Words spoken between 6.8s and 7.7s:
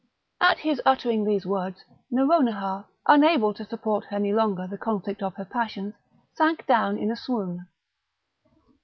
in a swoon.